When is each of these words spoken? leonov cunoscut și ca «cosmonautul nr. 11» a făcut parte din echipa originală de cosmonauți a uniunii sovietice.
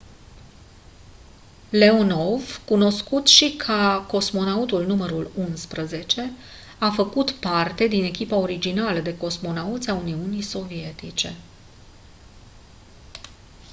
leonov 1.69 2.59
cunoscut 2.65 3.27
și 3.27 3.53
ca 3.57 4.05
«cosmonautul 4.07 4.85
nr. 4.87 5.25
11» 5.25 6.15
a 6.79 6.89
făcut 6.89 7.31
parte 7.31 7.87
din 7.87 8.03
echipa 8.03 8.35
originală 8.35 8.99
de 8.99 9.17
cosmonauți 9.17 9.89
a 9.89 9.93
uniunii 9.93 10.41
sovietice. 10.41 11.35